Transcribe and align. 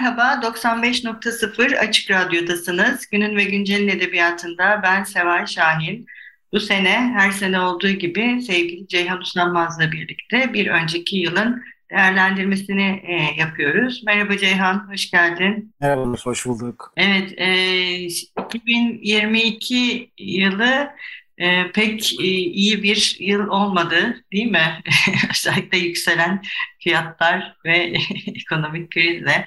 Merhaba, 0.00 0.46
95.0 0.46 1.78
Açık 1.78 2.10
Radyo'dasınız. 2.10 3.06
Günün 3.06 3.36
ve 3.36 3.44
Güncel'in 3.44 3.88
edebiyatında 3.88 4.80
ben 4.82 5.04
Seval 5.04 5.46
Şahin. 5.46 6.06
Bu 6.52 6.60
sene 6.60 7.12
her 7.16 7.30
sene 7.30 7.60
olduğu 7.60 7.90
gibi 7.90 8.42
sevgili 8.42 8.88
Ceyhan 8.88 9.20
Uslanmaz'la 9.20 9.92
birlikte 9.92 10.52
bir 10.52 10.66
önceki 10.66 11.16
yılın 11.16 11.62
değerlendirmesini 11.90 13.02
e, 13.04 13.40
yapıyoruz. 13.40 14.02
Merhaba 14.06 14.36
Ceyhan, 14.36 14.88
hoş 14.90 15.10
geldin. 15.10 15.74
Merhaba, 15.80 16.14
hoş 16.24 16.46
bulduk. 16.46 16.92
Evet, 16.96 17.32
e, 17.36 17.96
2022 17.96 20.10
yılı 20.18 20.90
e, 21.38 21.72
pek 21.72 22.20
e, 22.20 22.24
iyi 22.26 22.82
bir 22.82 23.16
yıl 23.20 23.48
olmadı 23.48 24.24
değil 24.32 24.50
mi? 24.50 24.82
Özellikle 25.30 25.78
yükselen 25.78 26.42
fiyatlar 26.78 27.56
ve 27.64 27.92
ekonomik 28.26 28.90
krizle 28.90 29.46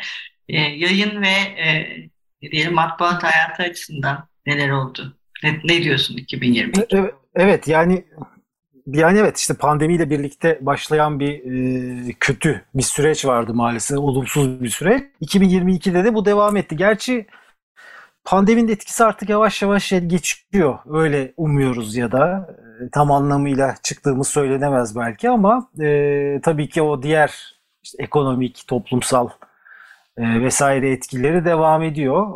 e, 0.53 0.61
yayın 0.61 1.21
ve 1.21 1.61
e, 1.61 1.87
diyelim 2.51 2.73
matbuat 2.73 3.23
hayatı 3.23 3.63
açısından 3.63 4.27
neler 4.45 4.69
oldu? 4.69 5.17
Ne, 5.43 5.59
ne 5.63 5.83
diyorsun 5.83 6.17
2022? 6.17 6.85
Evet, 6.91 7.13
evet 7.35 7.67
yani 7.67 8.05
yani 8.87 9.19
evet 9.19 9.37
işte 9.37 9.53
pandemiyle 9.53 10.09
birlikte 10.09 10.59
başlayan 10.61 11.19
bir 11.19 11.33
e, 12.09 12.13
kötü 12.19 12.65
bir 12.75 12.83
süreç 12.83 13.25
vardı 13.25 13.53
maalesef. 13.53 13.97
Olumsuz 13.97 14.63
bir 14.63 14.69
süreç. 14.69 15.03
2022'de 15.21 16.03
de 16.03 16.13
bu 16.13 16.25
devam 16.25 16.57
etti. 16.57 16.75
Gerçi 16.75 17.27
pandeminin 18.25 18.71
etkisi 18.71 19.03
artık 19.03 19.29
yavaş 19.29 19.61
yavaş 19.61 19.89
geçiyor. 19.89 20.79
Öyle 20.89 21.33
umuyoruz 21.37 21.95
ya 21.95 22.11
da 22.11 22.55
e, 22.81 22.89
tam 22.89 23.11
anlamıyla 23.11 23.75
çıktığımız 23.83 24.27
söylenemez 24.27 24.95
belki 24.95 25.29
ama 25.29 25.69
e, 25.81 26.39
tabii 26.43 26.69
ki 26.69 26.81
o 26.81 27.03
diğer 27.03 27.59
işte 27.83 28.03
ekonomik, 28.03 28.63
toplumsal 28.67 29.29
e, 30.17 30.41
vesaire 30.41 30.91
etkileri 30.91 31.45
devam 31.45 31.83
ediyor. 31.83 32.27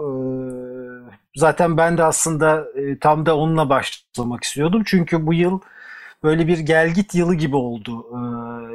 E, 1.08 1.12
zaten 1.36 1.78
ben 1.78 1.98
de 1.98 2.04
aslında 2.04 2.66
e, 2.76 3.00
tam 3.00 3.26
da 3.26 3.38
onunla 3.38 3.70
başlamak 3.70 4.44
istiyordum. 4.44 4.84
Çünkü 4.86 5.26
bu 5.28 5.34
yıl 5.34 5.60
böyle 6.24 6.48
bir 6.48 6.60
gelgit 6.60 7.16
yılı 7.16 7.36
gibi 7.36 7.56
oldu. 7.56 8.06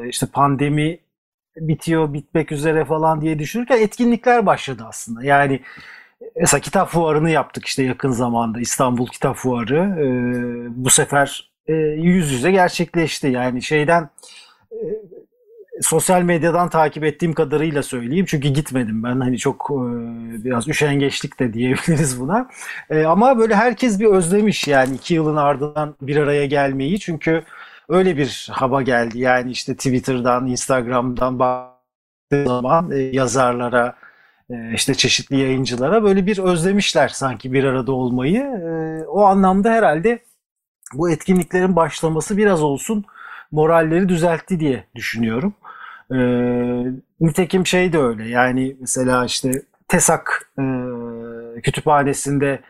E, 0.05 0.09
işte 0.09 0.27
pandemi 0.27 0.99
bitiyor, 1.57 2.13
bitmek 2.13 2.53
üzere 2.53 2.85
falan 2.85 3.21
diye 3.21 3.39
düşünürken 3.39 3.79
etkinlikler 3.81 4.47
başladı 4.47 4.85
aslında. 4.89 5.25
Yani 5.25 5.61
Mesela 6.37 6.61
kitap 6.61 6.89
fuarını 6.89 7.31
yaptık 7.31 7.67
işte 7.67 7.83
yakın 7.83 8.11
zamanda 8.11 8.61
İstanbul 8.61 9.07
Kitap 9.07 9.37
Fuarı. 9.37 9.79
E, 10.01 10.07
bu 10.85 10.91
sefer 10.91 11.51
e, 11.67 11.73
yüz 11.75 12.33
yüze 12.33 12.51
gerçekleşti. 12.51 13.27
Yani 13.27 13.63
şeyden 13.63 14.11
e, 14.73 14.77
sosyal 15.83 16.23
medyadan 16.23 16.69
takip 16.69 17.05
ettiğim 17.05 17.33
kadarıyla 17.33 17.83
söyleyeyim. 17.83 18.27
Çünkü 18.29 18.49
gitmedim 18.49 19.03
ben. 19.03 19.21
Hani 19.21 19.39
çok 19.39 19.71
e, 19.71 19.79
biraz 20.45 20.69
üşengeçlik 20.69 21.41
de 21.41 21.53
diyebiliriz 21.53 22.21
buna. 22.21 22.49
E, 22.91 23.05
ama 23.05 23.39
böyle 23.39 23.55
herkes 23.55 24.01
bir 24.01 24.07
özlemiş 24.07 24.69
yani 24.69 24.95
iki 24.95 25.15
yılın 25.15 25.37
ardından 25.37 25.95
bir 26.03 26.17
araya 26.17 26.47
gelmeyi. 26.47 27.01
Çünkü 27.01 27.43
öyle 27.89 28.17
bir 28.17 28.49
hava 28.53 28.83
geldi. 28.83 29.19
Yani 29.19 29.51
işte 29.51 29.75
Twitter'dan, 29.77 30.47
Instagram'dan 30.47 31.39
baktığı 31.39 32.45
zaman 32.47 32.91
e, 32.91 32.99
yazarlara, 32.99 33.97
e, 34.51 34.75
işte 34.75 34.95
çeşitli 34.95 35.37
yayıncılara 35.37 36.03
böyle 36.03 36.27
bir 36.27 36.39
özlemişler 36.39 37.09
sanki 37.09 37.53
bir 37.53 37.65
arada 37.65 37.93
olmayı. 37.93 38.41
E, 38.41 39.05
o 39.07 39.23
anlamda 39.25 39.71
herhalde 39.71 40.19
bu 40.95 41.11
etkinliklerin 41.11 41.77
başlaması 41.77 42.37
biraz 42.37 42.63
olsun 42.63 43.05
moralleri 43.53 44.09
düzeltti 44.09 44.61
diye 44.61 44.85
düşünüyorum. 44.95 45.55
E, 46.13 46.19
nitekim 47.21 47.67
şey 47.67 47.93
de 47.93 47.99
öyle 47.99 48.29
yani 48.29 48.77
mesela 48.81 49.25
işte 49.25 49.63
TESAK 49.89 50.53
kütüphanesinde 51.63 52.61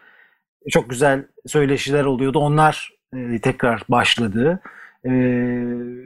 çok 0.70 0.90
güzel 0.90 1.24
söyleşiler 1.46 2.04
oluyordu. 2.04 2.38
Onlar 2.38 2.92
tekrar 3.42 3.82
başladı. 3.88 4.60
E, 5.04 5.10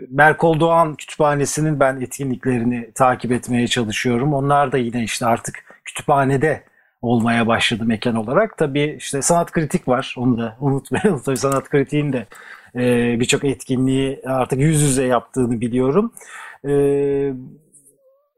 Berkol 0.08 0.60
Doğan 0.60 0.94
Kütüphanesi'nin 0.94 1.80
ben 1.80 2.00
etkinliklerini 2.00 2.90
takip 2.94 3.32
etmeye 3.32 3.66
çalışıyorum. 3.68 4.34
Onlar 4.34 4.72
da 4.72 4.78
yine 4.78 5.02
işte 5.02 5.26
artık 5.26 5.64
kütüphanede 5.84 6.62
olmaya 7.02 7.46
başladı 7.46 7.84
mekan 7.84 8.14
olarak. 8.14 8.58
Tabii 8.58 8.96
işte 8.98 9.22
sanat 9.22 9.52
kritik 9.52 9.88
var. 9.88 10.14
Onu 10.18 10.38
da 10.38 10.56
unutmayalım. 10.60 11.22
Tabii 11.22 11.36
sanat 11.36 11.68
kritiğin 11.70 12.12
de 12.12 12.26
e, 12.76 13.20
birçok 13.20 13.44
etkinliği 13.44 14.20
artık 14.26 14.60
yüz 14.60 14.82
yüze 14.82 15.04
yaptığını 15.04 15.60
biliyorum. 15.60 16.12
E, 16.68 17.32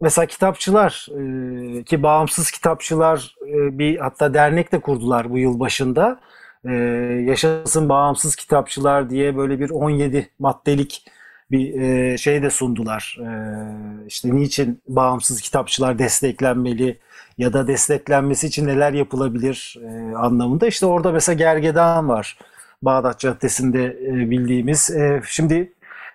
mesela 0.01 0.27
kitapçılar 0.27 1.09
e, 1.11 1.83
ki 1.85 2.03
bağımsız 2.03 2.51
kitapçılar 2.51 3.37
e, 3.49 3.79
bir 3.79 3.99
hatta 3.99 4.35
dernek 4.35 4.73
de 4.73 4.81
kurdular 4.81 5.31
bu 5.31 5.39
yıl 5.39 5.61
başında. 5.61 6.21
E, 6.65 6.73
Yaşasın 7.27 7.89
Bağımsız 7.89 8.37
Kitapçılar 8.37 9.11
diye 9.11 9.37
böyle 9.37 9.61
bir 9.61 9.71
17 9.71 10.31
maddelik 10.39 11.05
bir 11.51 11.81
e, 11.81 12.19
şey 12.19 12.43
de 12.43 12.51
sundular. 12.51 13.19
E, 13.21 13.29
işte 14.07 14.37
niçin 14.37 14.83
bağımsız 14.89 15.41
kitapçılar 15.41 15.99
desteklenmeli 15.99 16.99
ya 17.39 17.53
da 17.53 17.67
desteklenmesi 17.67 18.47
için 18.47 18.67
neler 18.67 18.93
yapılabilir 18.93 19.79
e, 19.83 20.17
anlamında. 20.17 20.67
İşte 20.67 20.87
orada 20.87 21.13
mesela 21.13 21.37
Gergedan 21.37 22.09
var. 22.09 22.39
Bağdat 22.83 23.19
Caddesi'nde 23.19 23.85
e, 23.85 24.31
bildiğimiz. 24.31 24.91
E, 24.91 25.23
şimdi 25.27 25.73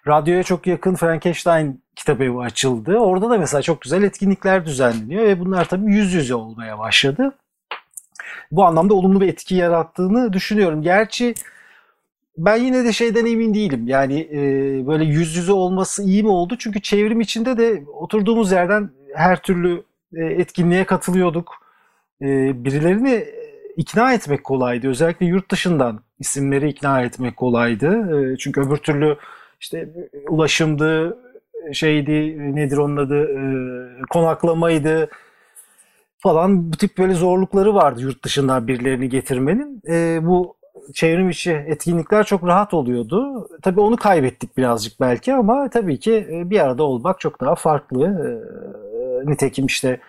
radyoya 0.08 0.44
çok 0.44 0.68
yakın 0.68 0.96
Frankenstein 0.96 1.84
kitap 1.96 2.22
evi 2.22 2.40
açıldı. 2.40 2.98
Orada 2.98 3.30
da 3.30 3.38
mesela 3.38 3.62
çok 3.62 3.82
güzel 3.82 4.04
etkinlikler 4.04 4.66
düzenleniyor 4.66 5.24
ve 5.24 5.40
bunlar 5.40 5.66
tabii 5.66 5.96
yüz 5.96 6.14
yüze 6.14 6.36
olmaya 6.36 6.80
başladı. 6.80 7.32
Bu 8.52 8.66
anlamda 8.66 8.94
olumlu 8.94 9.22
bir 9.22 9.28
etki 9.28 9.56
yarattığını 9.56 10.34
düşünüyorum. 10.34 10.82
Gerçi 10.82 11.34
ben 12.38 12.56
yine 12.56 12.84
de 12.86 12.94
şeyden 12.94 13.26
emin 13.26 13.54
değilim. 13.54 13.88
Yani 13.88 14.20
e, 14.32 14.38
böyle 14.88 15.04
yüz 15.06 15.36
yüze 15.36 15.52
olması 15.52 16.04
iyi 16.04 16.24
mi 16.24 16.30
oldu? 16.30 16.56
Çünkü 16.60 16.82
çevrim 16.82 17.22
içinde 17.22 17.58
de 17.58 17.84
oturduğumuz 17.94 18.52
yerden 18.52 18.90
her 19.16 19.42
türlü 19.42 19.84
e, 20.14 20.26
etkinliğe 20.26 20.84
katılıyorduk. 20.84 21.54
E, 22.22 22.26
birilerini 22.66 23.26
ikna 23.78 24.14
etmek 24.14 24.44
kolaydı. 24.44 24.88
Özellikle 24.88 25.26
yurt 25.26 25.52
dışından 25.52 26.00
isimleri 26.20 26.70
ikna 26.70 27.02
etmek 27.02 27.38
kolaydı. 27.38 28.20
E, 28.34 28.38
çünkü 28.38 28.62
öbür 28.62 28.78
türlü 28.78 29.18
işte 29.64 29.90
ulaşımdı, 30.30 31.18
şeydi 31.74 32.38
nedir 32.56 32.78
onun 32.78 32.98
adı 32.98 33.30
konaklamaydı 34.10 35.10
falan 36.18 36.74
bu 36.74 36.78
tip 36.78 36.98
böyle 36.98 37.14
zorlukları 37.14 37.76
vardı 37.76 38.02
yurt 38.02 38.26
dışından 38.26 38.68
birilerini 38.68 39.10
getirmenin. 39.10 39.82
bu 40.26 40.56
çevrim 40.94 41.30
içi 41.30 41.52
etkinlikler 41.52 42.24
çok 42.24 42.44
rahat 42.44 42.74
oluyordu. 42.74 43.48
Tabii 43.62 43.80
onu 43.80 43.96
kaybettik 43.98 44.58
birazcık 44.58 45.00
belki 45.00 45.34
ama 45.34 45.70
tabii 45.70 46.00
ki 46.00 46.28
bir 46.30 46.60
arada 46.60 46.84
olmak 46.84 47.20
çok 47.20 47.42
daha 47.42 47.56
farklı. 47.56 48.42
Nitekim 49.26 49.66
işte 49.66 50.00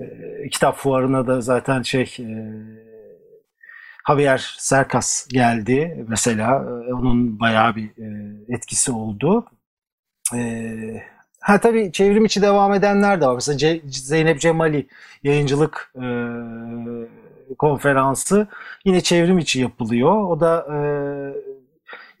e, 0.00 0.06
kitap 0.48 0.76
fuarına 0.76 1.26
da 1.26 1.40
zaten 1.40 1.82
şey 1.82 2.16
e, 2.20 2.26
Javier 4.08 4.54
Serkas 4.58 5.26
geldi 5.28 6.04
mesela. 6.08 6.64
E, 6.88 6.94
onun 6.94 7.40
bayağı 7.40 7.76
bir 7.76 7.84
e, 7.84 8.36
etkisi 8.48 8.92
oldu. 8.92 9.46
E, 10.34 10.72
ha 11.40 11.60
tabii 11.60 11.92
çevrim 11.92 12.24
içi 12.24 12.42
devam 12.42 12.74
edenler 12.74 13.20
de 13.20 13.26
var. 13.26 13.34
Mesela 13.34 13.80
Zeynep 13.88 14.40
Cemali 14.40 14.86
yayıncılık 15.22 15.94
konferansı 17.58 18.46
yine 18.84 19.00
çevrim 19.00 19.38
içi 19.38 19.60
yapılıyor. 19.60 20.22
O 20.22 20.40
da 20.40 20.66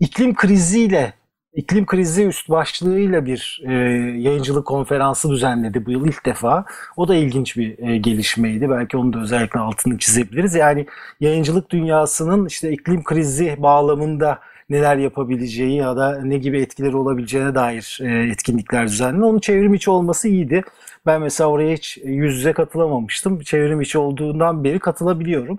iklim 0.00 0.34
kriziyle 0.34 1.12
iklim 1.56 1.86
krizi 1.86 2.24
üst 2.26 2.48
başlığıyla 2.48 3.26
bir 3.26 3.62
e, 3.66 3.72
yayıncılık 4.18 4.66
konferansı 4.66 5.30
düzenledi 5.30 5.86
bu 5.86 5.90
yıl 5.90 6.06
ilk 6.06 6.26
defa. 6.26 6.64
O 6.96 7.08
da 7.08 7.14
ilginç 7.14 7.56
bir 7.56 7.78
e, 7.78 7.96
gelişmeydi. 7.98 8.70
Belki 8.70 8.96
onu 8.96 9.12
da 9.12 9.20
özellikle 9.20 9.60
altını 9.60 9.98
çizebiliriz. 9.98 10.54
Yani 10.54 10.86
yayıncılık 11.20 11.70
dünyasının 11.70 12.46
işte 12.46 12.72
iklim 12.72 13.04
krizi 13.04 13.56
bağlamında 13.58 14.38
neler 14.70 14.96
yapabileceği 14.96 15.76
ya 15.76 15.96
da 15.96 16.20
ne 16.22 16.38
gibi 16.38 16.60
etkileri 16.60 16.96
olabileceğine 16.96 17.54
dair 17.54 17.98
e, 18.02 18.30
etkinlikler 18.30 18.86
düzenli. 18.88 19.24
Onun 19.24 19.38
çevrim 19.38 19.74
içi 19.74 19.90
olması 19.90 20.28
iyiydi. 20.28 20.62
Ben 21.06 21.20
mesela 21.22 21.50
oraya 21.50 21.72
hiç 21.72 21.98
yüz 22.04 22.36
yüze 22.36 22.52
katılamamıştım. 22.52 23.40
Çevrim 23.40 23.80
içi 23.80 23.98
olduğundan 23.98 24.64
beri 24.64 24.78
katılabiliyorum. 24.78 25.58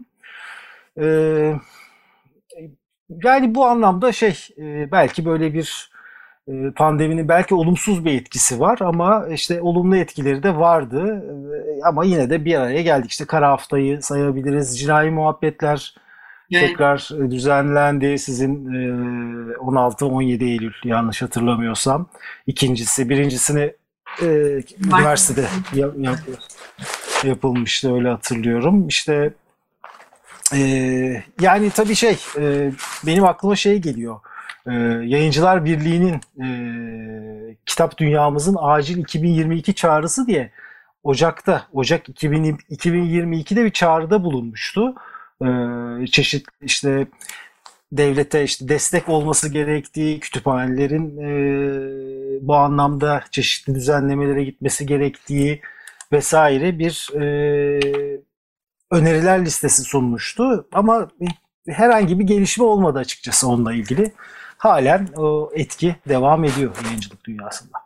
Ee, 1.02 1.56
yani 3.10 3.56
bu 3.56 3.66
anlamda 3.66 4.12
şey 4.12 4.48
e, 4.58 4.92
belki 4.92 5.26
böyle 5.26 5.54
bir 5.54 5.92
e, 6.48 6.72
pandeminin 6.76 7.28
belki 7.28 7.56
olumsuz 7.56 8.06
bir 8.06 8.14
etkisi 8.14 8.60
var 8.60 8.78
ama 8.82 9.28
işte 9.32 9.62
olumlu 9.62 9.96
etkileri 9.96 10.44
de 10.44 10.56
vardı. 10.56 11.26
E, 11.56 11.84
ama 11.86 12.06
yine 12.06 12.30
de 12.30 12.46
bir 12.46 12.56
araya 12.56 12.82
geldik. 12.82 13.12
İşte 13.12 13.26
kara 13.26 13.50
haftayı 13.50 14.02
sayabiliriz. 14.02 14.80
Cinayi 14.80 15.12
muhabbetler 15.12 15.96
evet. 16.52 16.68
tekrar 16.68 17.10
düzenlendi. 17.30 18.20
Sizin 18.20 18.66
16-17 19.54 20.44
Eylül 20.44 20.74
yanlış 20.84 21.22
hatırlamıyorsam. 21.22 22.10
İkincisi, 22.48 23.10
birincisini 23.10 23.74
üniversitede 24.22 25.48
yap, 25.74 25.94
yap, 25.98 26.18
yapılmıştı 27.24 27.96
öyle 27.96 28.10
hatırlıyorum. 28.10 28.88
İşte 28.88 29.34
yani 31.42 31.70
tabii 31.70 31.96
şey 31.96 32.18
benim 33.06 33.26
aklıma 33.26 33.56
şey 33.56 33.78
geliyor 33.78 34.20
e, 34.68 34.74
Yayıncılar 35.04 35.66
Birliği'nin 35.66 36.22
e, 36.44 36.48
kitap 37.66 37.98
dünyamızın 37.98 38.58
acil 38.60 38.98
2022 38.98 39.76
çağrısı 39.76 40.28
diye 40.28 40.52
Ocak'ta, 41.04 41.68
Ocak 41.74 42.10
2000, 42.10 42.58
2022'de 42.72 43.66
bir 43.66 43.72
çağrıda 43.72 44.24
bulunmuştu. 44.24 44.96
E, 45.42 45.48
çeşitli 46.08 46.66
işte 46.66 47.08
devlete 47.92 48.44
işte 48.44 48.70
destek 48.70 49.10
olması 49.10 49.50
gerektiği, 49.50 50.20
kütüphanelerin 50.20 51.18
e, 51.18 52.48
bu 52.48 52.56
anlamda 52.56 53.24
çeşitli 53.32 53.76
düzenlemelere 53.76 54.44
gitmesi 54.44 54.86
gerektiği 54.86 55.62
vesaire 56.12 56.80
bir 56.80 57.10
e, 57.22 57.80
öneriler 58.92 59.46
listesi 59.46 59.84
sunmuştu. 59.84 60.68
Ama 60.72 61.10
herhangi 61.68 62.20
bir 62.20 62.24
gelişme 62.24 62.64
olmadı 62.64 63.00
açıkçası 63.00 63.48
onunla 63.48 63.74
ilgili 63.74 64.12
halen 64.58 65.08
o 65.16 65.52
etki 65.56 65.96
devam 66.08 66.44
ediyor 66.44 66.76
yayıncılık 66.86 67.26
dünyasında. 67.26 67.78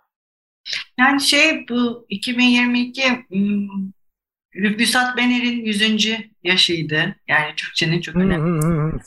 Yani 1.00 1.22
şey 1.22 1.66
bu 1.70 2.06
2022 2.10 3.26
Rüfusat 4.56 5.18
Bener'in 5.18 5.66
100. 5.66 6.10
yaşıydı. 6.44 7.16
Yani 7.28 7.56
Türkçenin 7.56 8.02
çok 8.02 8.16
önemli. 8.16 9.00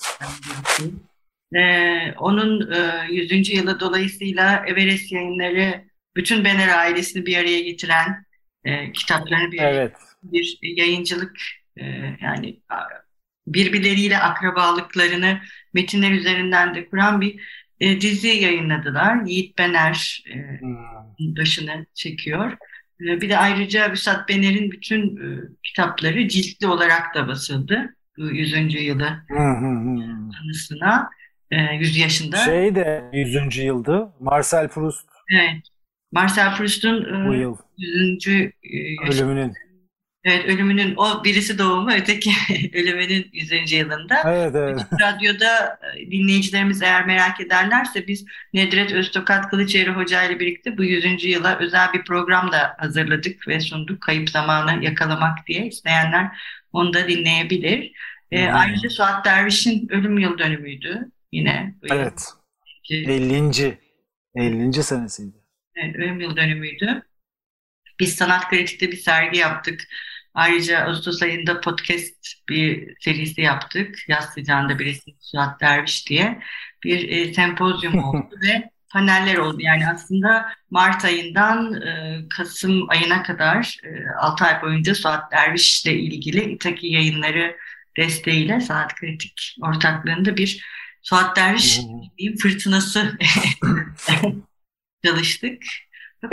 ee, 1.55 2.15
onun 2.19 2.73
e, 2.73 3.07
100. 3.11 3.51
yılı 3.51 3.81
dolayısıyla 3.81 4.65
Everest 4.67 5.13
yayınları 5.13 5.85
bütün 6.17 6.45
Bener 6.45 6.79
ailesini 6.79 7.27
bir 7.27 7.37
araya 7.37 7.61
getiren 7.61 8.27
e, 8.65 8.93
kitaplarını 8.93 9.53
bir, 9.53 9.59
evet. 9.59 9.93
bir 10.23 10.59
yayıncılık 10.63 11.37
e, 11.77 11.85
yani 12.21 12.61
birbirleriyle 13.47 14.19
akrabalıklarını 14.19 15.41
metinler 15.75 16.11
üzerinden 16.11 16.75
de 16.75 16.89
kuran 16.89 17.21
bir 17.21 17.41
e, 17.81 18.01
dizi 18.01 18.29
yayınladılar. 18.29 19.25
Yiğit 19.27 19.59
Bener 19.59 20.25
e, 20.31 20.61
hmm. 20.61 21.37
başını 21.37 21.87
çekiyor. 21.95 22.53
E, 23.01 23.21
bir 23.21 23.29
de 23.29 23.39
ayrıca 23.39 23.93
Vüsat 23.93 24.29
Bener'in 24.29 24.71
bütün 24.71 25.17
e, 25.17 25.41
kitapları 25.63 26.29
ciltli 26.29 26.67
olarak 26.67 27.15
da 27.15 27.29
basıldı. 27.29 27.97
Bu 28.19 28.31
100. 28.31 28.75
yılı 28.75 29.09
anısına. 30.43 31.11
E, 31.51 31.57
100 31.75 31.97
yaşında. 31.97 32.37
Şey 32.37 32.75
de 32.75 33.05
100. 33.13 33.57
yıldı. 33.57 34.09
Marcel 34.21 34.69
Proust. 34.69 35.09
Evet. 35.33 35.63
Marcel 36.13 36.57
Proust'un 36.57 37.33
e, 37.33 37.47
100. 37.77 38.29
E, 38.29 38.53
ölümünün 39.09 39.53
Evet, 40.25 40.47
ölümünün 40.47 40.95
o 40.97 41.25
birisi 41.25 41.59
doğumu, 41.59 41.93
öteki 41.93 42.31
ölümünün 42.75 43.31
100. 43.33 43.73
yılında. 43.73 44.23
Evet, 44.25 44.55
evet. 44.55 44.81
Radyoda 45.01 45.79
e, 45.97 46.11
dinleyicilerimiz 46.11 46.83
eğer 46.83 47.07
merak 47.07 47.41
ederlerse 47.41 48.07
biz 48.09 48.25
Nedret 48.55 48.93
Öztokat 48.93 49.51
Kılıçeri 49.51 49.91
Hoca 49.91 50.23
ile 50.23 50.41
birlikte 50.41 50.79
bu 50.79 50.85
100. 50.85 51.25
yıla 51.25 51.59
özel 51.59 51.93
bir 51.93 52.05
program 52.05 52.53
da 52.53 52.75
hazırladık 52.79 53.49
ve 53.49 53.61
sunduk. 53.61 54.01
Kayıp 54.01 54.31
zamanı 54.31 54.85
yakalamak 54.85 55.47
diye 55.47 55.67
isteyenler 55.67 56.29
onu 56.73 56.95
da 56.95 57.09
dinleyebilir. 57.09 57.93
E, 58.31 58.47
hmm. 58.47 58.55
ayrıca 58.55 58.91
Suat 58.91 59.25
Derviş'in 59.25 59.89
ölüm 59.89 60.19
yıl 60.19 60.39
dönümüydü 60.39 61.11
yine. 61.33 61.75
Evet. 61.91 62.23
Yıl. 62.89 63.09
50. 63.09 63.79
50. 64.35 64.83
senesiydi. 64.83 65.37
Evet, 65.77 65.97
ölüm 65.97 66.21
yıl 66.21 66.37
dönümüydü. 66.37 67.03
Biz 68.01 68.15
sanat 68.15 68.49
kritikte 68.51 68.93
bir 68.93 68.97
sergi 68.97 69.39
yaptık. 69.39 69.81
Ayrıca 70.35 70.81
Ağustos 70.81 71.23
ayında 71.23 71.61
podcast 71.61 72.15
bir 72.49 72.95
serisi 73.01 73.41
yaptık. 73.41 74.09
Yaz 74.09 74.25
sıcağında 74.25 74.79
birisi 74.79 75.15
Suat 75.21 75.61
Derviş 75.61 76.09
diye 76.09 76.43
bir 76.85 77.09
e, 77.09 77.35
sempozyum 77.35 77.99
oldu 78.05 78.37
ve 78.43 78.71
paneller 78.91 79.37
oldu. 79.37 79.57
Yani 79.61 79.89
aslında 79.89 80.53
Mart 80.71 81.05
ayından 81.05 81.75
e, 81.75 82.21
Kasım 82.29 82.91
ayına 82.91 83.23
kadar 83.23 83.79
e, 83.85 83.89
6 84.19 84.45
ay 84.45 84.63
boyunca 84.63 84.95
Suat 84.95 85.33
Derviş 85.33 85.87
ile 85.87 85.95
ilgili 85.95 86.53
İtaki 86.53 86.87
yayınları 86.87 87.57
desteğiyle 87.97 88.61
Sanat 88.61 88.95
Kritik 88.95 89.57
ortaklığında 89.63 90.37
bir 90.37 90.65
Suat 91.03 91.37
Derviş 91.37 91.79
hmm. 91.79 92.37
fırtınası 92.37 93.19
çalıştık. 95.05 95.63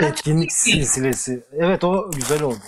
Etkinlik 0.00 0.52
silsilesi. 0.52 1.44
Evet 1.52 1.84
o 1.84 2.10
güzel 2.10 2.42
oldu 2.42 2.62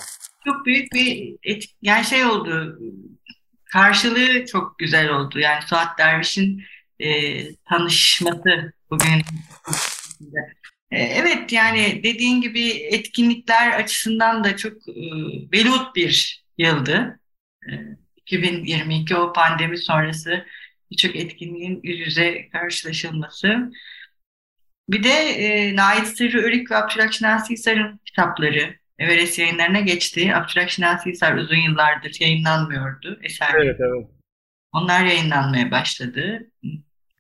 çok 0.45 0.67
büyük 0.67 0.93
bir 0.93 1.37
et, 1.43 1.65
yani 1.83 2.05
şey 2.05 2.25
oldu 2.25 2.79
karşılığı 3.65 4.47
çok 4.47 4.79
güzel 4.79 5.09
oldu. 5.09 5.39
Yani 5.39 5.63
Suat 5.63 5.99
Derviş'in 5.99 6.63
e, 7.01 7.09
tanışması 7.65 8.73
bugün. 8.91 9.23
E, 10.91 11.03
evet 11.03 11.53
yani 11.53 12.01
dediğin 12.03 12.41
gibi 12.41 12.69
etkinlikler 12.71 13.71
açısından 13.81 14.45
da 14.45 14.57
çok 14.57 14.89
e, 14.89 15.03
velut 15.53 15.97
bir 15.97 16.45
yıldı. 16.59 17.21
E, 17.71 17.73
2022 18.17 19.17
o 19.17 19.33
pandemi 19.33 19.79
sonrası 19.79 20.47
birçok 20.91 21.17
etkinliğin 21.17 21.81
yüz 21.83 21.99
yüze 21.99 22.49
karşılaşılması. 22.49 23.71
Bir 24.89 25.03
de 25.03 25.09
e, 25.09 25.77
Nait 25.77 26.07
Sırrı 26.07 26.39
Örük 26.39 26.71
ve 26.71 26.77
Abdülhak 26.77 27.51
Hisar'ın 27.51 28.01
kitapları 28.05 28.75
Everest 28.99 29.39
yayınlarına 29.39 29.81
geçti. 29.81 30.35
Abdülhak 30.35 31.07
Hisar 31.07 31.35
uzun 31.37 31.57
yıllardır 31.57 32.17
yayınlanmıyordu. 32.21 33.19
Eser 33.23 33.55
evet, 33.55 33.77
evet. 33.81 34.07
Onlar 34.73 35.05
yayınlanmaya 35.05 35.71
başladı. 35.71 36.51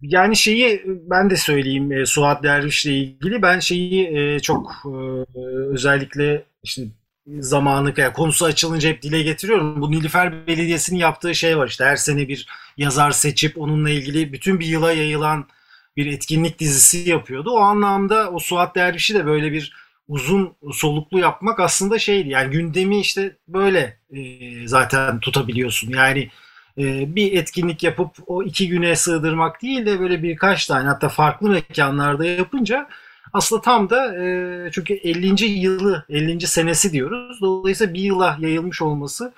Yani 0.00 0.36
şeyi 0.36 0.82
ben 0.86 1.30
de 1.30 1.36
söyleyeyim 1.36 1.92
e, 1.92 2.06
Suat 2.06 2.42
Derviş'le 2.42 2.86
ilgili. 2.86 3.42
Ben 3.42 3.58
şeyi 3.58 4.06
e, 4.06 4.40
çok 4.40 4.72
e, 4.84 5.38
özellikle 5.72 6.44
işte 6.62 6.82
zamanı 7.26 7.92
yani 7.96 8.12
konusu 8.12 8.44
açılınca 8.44 8.88
hep 8.88 9.02
dile 9.02 9.22
getiriyorum. 9.22 9.82
Bu 9.82 9.90
Nilüfer 9.90 10.46
Belediyesi'nin 10.46 10.98
yaptığı 10.98 11.34
şey 11.34 11.58
var 11.58 11.68
işte 11.68 11.84
her 11.84 11.96
sene 11.96 12.28
bir 12.28 12.46
yazar 12.76 13.10
seçip 13.10 13.58
onunla 13.58 13.90
ilgili 13.90 14.32
bütün 14.32 14.60
bir 14.60 14.66
yıla 14.66 14.92
yayılan 14.92 15.48
bir 15.96 16.06
etkinlik 16.06 16.58
dizisi 16.58 17.10
yapıyordu. 17.10 17.50
O 17.50 17.58
anlamda 17.58 18.30
o 18.30 18.38
Suat 18.38 18.76
Derviş'i 18.76 19.14
de 19.14 19.26
böyle 19.26 19.52
bir 19.52 19.72
uzun 20.08 20.54
soluklu 20.72 21.18
yapmak 21.18 21.60
aslında 21.60 21.98
şeydi. 21.98 22.28
Yani 22.28 22.50
gündemi 22.50 23.00
işte 23.00 23.36
böyle 23.48 23.98
e, 24.10 24.20
zaten 24.68 25.20
tutabiliyorsun. 25.20 25.90
Yani 25.90 26.30
e, 26.78 27.14
bir 27.16 27.32
etkinlik 27.32 27.82
yapıp 27.82 28.10
o 28.26 28.42
iki 28.42 28.68
güne 28.68 28.96
sığdırmak 28.96 29.62
değil 29.62 29.86
de 29.86 30.00
böyle 30.00 30.22
birkaç 30.22 30.66
tane 30.66 30.88
hatta 30.88 31.08
farklı 31.08 31.50
mekanlarda 31.50 32.24
yapınca 32.24 32.88
aslında 33.32 33.62
tam 33.62 33.90
da 33.90 34.16
e, 34.24 34.70
çünkü 34.72 34.94
50. 34.94 35.44
yılı 35.44 36.04
50. 36.08 36.46
senesi 36.46 36.92
diyoruz. 36.92 37.40
Dolayısıyla 37.40 37.94
bir 37.94 38.00
yıla 38.00 38.36
yayılmış 38.40 38.82
olması 38.82 39.32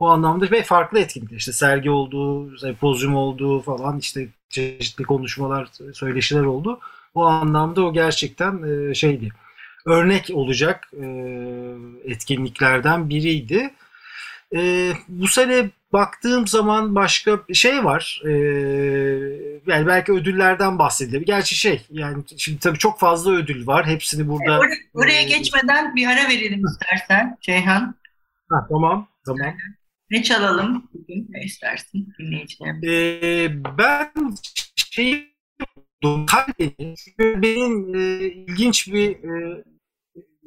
bu 0.00 0.08
anlamda 0.08 0.50
ve 0.50 0.62
farklı 0.62 0.98
etkinlikler 0.98 1.36
işte 1.36 1.52
sergi 1.52 1.90
olduğu, 1.90 2.58
sempozyum 2.58 3.16
olduğu 3.16 3.60
falan 3.60 3.98
işte 3.98 4.28
çeşitli 4.48 5.04
konuşmalar, 5.04 5.68
söyleşiler 5.92 6.42
oldu. 6.42 6.80
Bu 7.14 7.26
anlamda 7.26 7.84
o 7.84 7.92
gerçekten 7.92 8.62
e, 8.62 8.94
şeydi 8.94 9.28
örnek 9.86 10.30
olacak 10.34 10.88
e, 10.92 11.06
etkinliklerden 12.04 13.08
biriydi. 13.08 13.70
E, 14.54 14.92
bu 15.08 15.28
sene 15.28 15.70
baktığım 15.92 16.46
zaman 16.46 16.94
başka 16.94 17.40
şey 17.52 17.84
var. 17.84 18.22
E, 18.24 18.30
yani 19.66 19.86
belki 19.86 20.12
ödüllerden 20.12 20.78
bahsedelim. 20.78 21.24
Gerçi 21.24 21.56
şey 21.56 21.86
yani 21.90 22.22
şimdi 22.36 22.58
tabii 22.58 22.78
çok 22.78 23.00
fazla 23.00 23.32
ödül 23.32 23.66
var. 23.66 23.86
Hepsini 23.86 24.28
burada... 24.28 24.58
Oraya, 24.58 24.74
oraya 24.94 25.20
e, 25.20 25.24
geçmeden 25.24 25.96
bir 25.96 26.06
ara 26.06 26.28
verelim 26.28 26.62
istersen 26.66 27.38
Ceyhan. 27.40 27.94
Ha, 28.50 28.66
tamam, 28.68 29.08
tamam. 29.26 29.54
Ne 30.12 30.22
çalalım 30.22 30.88
bugün? 30.94 31.26
Ne 31.30 31.44
istersin 31.44 32.14
dinleyicilerimiz? 32.18 32.84
E, 32.84 33.78
ben 33.78 34.12
şey 34.76 35.32
Kalbeni, 36.26 36.94
benim 37.18 37.94
e, 37.94 38.24
ilginç 38.24 38.92
bir 38.92 39.10
e, 39.10 39.64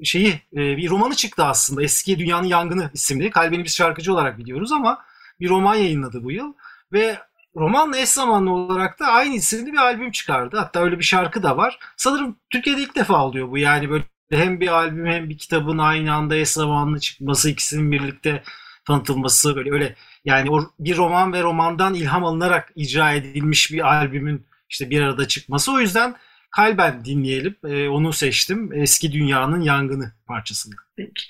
şeyi 0.04 0.34
e, 0.54 0.78
bir 0.78 0.90
romanı 0.90 1.16
çıktı 1.16 1.44
aslında. 1.44 1.84
Eski 1.84 2.20
Dünyanın 2.20 2.48
Yangını 2.48 2.92
isimli. 2.94 3.30
Kalbeni 3.30 3.64
biz 3.64 3.76
şarkıcı 3.76 4.14
olarak 4.14 4.38
biliyoruz 4.38 4.72
ama 4.72 5.06
bir 5.40 5.50
roman 5.50 5.76
yayınladı 5.76 6.24
bu 6.24 6.32
yıl. 6.32 6.54
Ve 6.94 7.18
romanla 7.56 7.98
eş 7.98 8.10
zamanlı 8.10 8.52
olarak 8.52 9.00
da 9.00 9.08
aynı 9.08 9.36
isimli 9.36 9.72
bir 9.72 9.78
albüm 9.78 10.12
çıkardı. 10.12 10.58
Hatta 10.58 10.80
öyle 10.80 11.00
bir 11.00 11.04
şarkı 11.04 11.44
da 11.44 11.58
var. 11.58 11.80
Sanırım 11.98 12.40
Türkiye'de 12.50 12.82
ilk 12.82 12.96
defa 12.96 13.26
oluyor 13.26 13.52
bu. 13.52 13.58
Yani 13.58 13.90
böyle 13.90 14.04
hem 14.32 14.62
bir 14.62 14.68
albüm 14.68 15.06
hem 15.06 15.30
bir 15.30 15.38
kitabın 15.38 15.78
aynı 15.78 16.14
anda 16.14 16.36
eş 16.36 16.50
zamanlı 16.50 17.00
çıkması, 17.00 17.50
ikisinin 17.50 17.92
birlikte 17.92 18.44
tanıtılması 18.88 19.56
böyle 19.56 19.72
öyle 19.72 19.96
yani 20.26 20.52
o 20.52 20.72
bir 20.80 20.98
roman 20.98 21.34
ve 21.34 21.44
romandan 21.44 21.94
ilham 21.94 22.26
alınarak 22.26 22.72
icra 22.76 23.14
edilmiş 23.14 23.72
bir 23.72 23.88
albümün 23.88 24.46
işte 24.70 24.90
bir 24.90 25.02
arada 25.02 25.28
çıkması. 25.28 25.72
O 25.74 25.80
yüzden 25.80 26.16
kalben 26.52 27.06
dinleyelim. 27.06 27.56
E, 27.64 27.88
onu 27.88 28.14
seçtim. 28.14 28.74
Eski 28.74 29.12
Dünyanın 29.12 29.62
Yangını 29.62 30.12
parçasını. 30.28 30.76
Peki. 30.96 31.26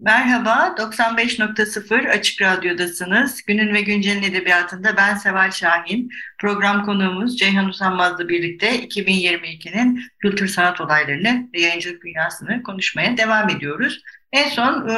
Merhaba, 0.00 0.74
95.0 0.78 2.08
Açık 2.08 2.42
Radyo'dasınız. 2.42 3.42
Günün 3.42 3.74
ve 3.74 3.80
Güncel'in 3.80 4.22
edebiyatında 4.22 4.96
ben 4.96 5.14
Seval 5.14 5.50
Şahin. 5.50 6.10
Program 6.38 6.84
konuğumuz 6.84 7.38
Ceyhan 7.38 7.68
Usanmaz'la 7.68 8.28
birlikte 8.28 8.86
2022'nin 8.86 10.02
kültür 10.18 10.48
sanat 10.48 10.80
olaylarını 10.80 11.48
ve 11.54 11.60
yayıncılık 11.60 12.04
dünyasını 12.04 12.62
konuşmaya 12.62 13.16
devam 13.16 13.50
ediyoruz. 13.50 14.02
En 14.32 14.48
son 14.48 14.88
e, 14.88 14.96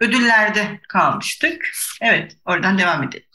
ödüllerde 0.00 0.80
kalmıştık. 0.88 1.70
Evet, 2.02 2.36
oradan 2.44 2.78
devam 2.78 3.02
edelim. 3.02 3.28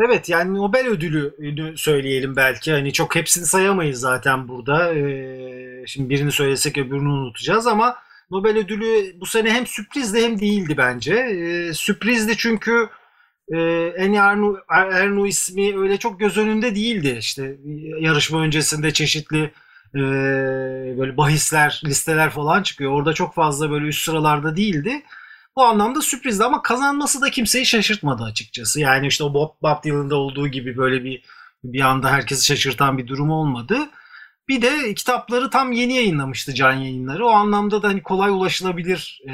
Evet 0.00 0.28
yani 0.28 0.54
Nobel 0.54 0.86
ödülü 0.86 1.34
söyleyelim 1.76 2.36
belki. 2.36 2.72
Hani 2.72 2.92
çok 2.92 3.14
hepsini 3.16 3.46
sayamayız 3.46 4.00
zaten 4.00 4.48
burada. 4.48 4.94
Ee, 4.94 5.84
şimdi 5.86 6.10
birini 6.10 6.32
söylesek 6.32 6.78
öbürünü 6.78 7.08
unutacağız 7.08 7.66
ama 7.66 7.96
Nobel 8.30 8.56
ödülü 8.58 9.20
bu 9.20 9.26
sene 9.26 9.50
hem 9.50 9.66
sürprizdi 9.66 10.22
hem 10.22 10.40
değildi 10.40 10.74
bence. 10.76 11.14
Ee, 11.14 11.74
sürprizdi 11.74 12.36
çünkü 12.36 12.88
e, 13.52 13.58
Eni 13.96 14.16
Ernu, 14.16 15.26
ismi 15.26 15.78
öyle 15.78 15.96
çok 15.96 16.20
göz 16.20 16.38
önünde 16.38 16.74
değildi. 16.74 17.16
İşte 17.20 17.56
yarışma 18.00 18.40
öncesinde 18.40 18.92
çeşitli 18.92 19.50
e, 19.94 20.00
böyle 20.98 21.16
bahisler, 21.16 21.82
listeler 21.84 22.30
falan 22.30 22.62
çıkıyor. 22.62 22.92
Orada 22.92 23.12
çok 23.12 23.34
fazla 23.34 23.70
böyle 23.70 23.86
üst 23.86 24.04
sıralarda 24.04 24.56
değildi. 24.56 25.02
Bu 25.58 25.64
anlamda 25.64 26.00
sürprizdi 26.00 26.44
ama 26.44 26.62
kazanması 26.62 27.20
da 27.20 27.30
kimseyi 27.30 27.66
şaşırtmadı 27.66 28.22
açıkçası. 28.22 28.80
Yani 28.80 29.06
işte 29.06 29.24
o 29.24 29.34
Bob, 29.34 29.50
Bob 29.62 29.84
Dylan'da 29.84 30.16
olduğu 30.16 30.48
gibi 30.48 30.76
böyle 30.76 31.04
bir 31.04 31.22
bir 31.64 31.80
anda 31.80 32.10
herkesi 32.10 32.46
şaşırtan 32.46 32.98
bir 32.98 33.06
durum 33.06 33.30
olmadı. 33.30 33.78
Bir 34.48 34.62
de 34.62 34.94
kitapları 34.94 35.50
tam 35.50 35.72
yeni 35.72 35.94
yayınlamıştı 35.94 36.54
Can 36.54 36.72
Yayınları. 36.72 37.26
O 37.26 37.30
anlamda 37.30 37.82
da 37.82 37.88
hani 37.88 38.02
kolay 38.02 38.30
ulaşılabilir 38.30 39.22
e, 39.28 39.32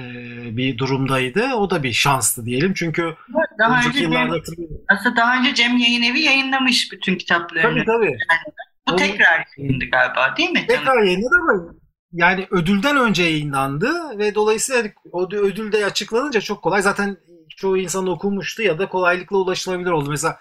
bir 0.57 0.79
durumdaydı. 0.79 1.55
O 1.55 1.71
da 1.71 1.83
bir 1.83 1.93
şanstı 1.93 2.47
diyelim. 2.47 2.75
Çünkü 2.75 3.17
daha 3.59 3.89
önce 3.89 4.01
yıllarda... 4.01 4.43
Cem, 4.43 4.67
aslında 4.89 5.17
daha 5.17 5.39
önce 5.39 5.55
Cem 5.55 5.77
Yayın 5.77 6.03
Evi 6.03 6.21
yayınlamış 6.21 6.93
bütün 6.93 7.17
kitaplarını. 7.17 7.71
Tabii 7.71 7.85
tabii. 7.85 8.05
Yani, 8.05 8.55
bu 8.89 8.93
o, 8.93 8.97
tekrar 8.97 9.45
yayınlandı 9.57 9.85
galiba 9.85 10.37
değil 10.37 10.51
mi? 10.51 10.67
Tekrar 10.69 11.03
yayınladı 11.03 11.35
ama 11.43 11.75
yani 12.15 12.47
ödülden 12.51 12.97
önce 12.97 13.23
yayınlandı 13.23 14.19
ve 14.19 14.35
dolayısıyla 14.35 14.91
o 15.13 15.29
ödül 15.33 15.73
de 15.73 15.87
açıklanınca 15.87 16.41
çok 16.41 16.63
kolay. 16.63 16.83
Zaten 16.83 17.17
çoğu 17.57 17.79
insan 17.79 18.07
okumuştu 18.07 18.63
ya 18.63 18.79
da 18.79 18.89
kolaylıkla 18.89 19.37
ulaşılabilir 19.37 19.91
oldu. 19.91 20.11
Mesela 20.11 20.41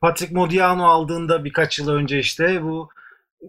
Patrick 0.00 0.34
Modiano 0.34 0.84
aldığında 0.84 1.44
birkaç 1.44 1.78
yıl 1.78 1.88
önce 1.88 2.18
işte 2.18 2.62
bu 2.62 2.88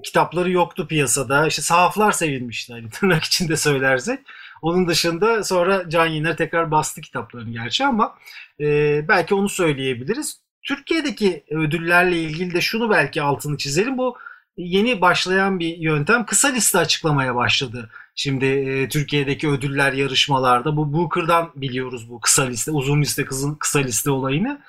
kitapları 0.04 0.52
yoktu 0.52 0.88
piyasada. 0.88 1.48
İşte 1.48 1.62
sahaflar 1.62 2.12
sevilmişti 2.12 2.74
hani 2.74 2.90
tırnak 2.92 3.24
içinde 3.24 3.58
söylersek. 3.58 4.20
Onun 4.62 4.88
dışında 4.88 5.44
sonra 5.44 5.90
Can 5.90 6.06
Yener 6.06 6.38
tekrar 6.38 6.72
bastı 6.72 7.02
kitaplarını 7.02 7.52
gerçi 7.52 7.86
ama 7.86 8.16
e, 8.60 8.66
belki 9.08 9.36
onu 9.36 9.50
söyleyebiliriz. 9.50 10.40
Türkiye'deki 10.64 11.44
ödüllerle 11.50 12.22
ilgili 12.22 12.54
de 12.54 12.62
şunu 12.62 12.90
belki 12.90 13.22
altını 13.22 13.58
çizelim. 13.58 13.98
Bu 13.98 14.18
yeni 14.58 15.02
başlayan 15.02 15.60
bir 15.60 15.78
yöntem 15.78 16.26
kısa 16.26 16.48
liste 16.48 16.78
açıklamaya 16.78 17.36
başladı. 17.36 17.90
Şimdi 18.16 18.46
e, 18.46 18.90
Türkiye'deki 18.90 19.50
ödüller 19.50 19.94
yarışmalarda 19.94 20.78
bu 20.78 20.94
Booker'dan 20.94 21.52
biliyoruz 21.56 22.10
bu 22.10 22.20
kısa 22.20 22.44
liste, 22.44 22.72
uzun 22.72 23.02
liste, 23.02 23.26
kızın 23.26 23.56
kısa 23.56 23.80
liste 23.80 24.12
olayını. 24.12 24.62